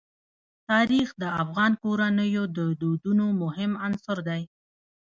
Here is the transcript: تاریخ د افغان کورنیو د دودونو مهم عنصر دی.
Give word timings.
تاریخ 0.69 1.07
د 1.21 1.23
افغان 1.43 1.71
کورنیو 1.83 2.43
د 2.57 2.59
دودونو 2.81 3.25
مهم 3.43 3.71
عنصر 3.85 4.17
دی. 4.29 4.41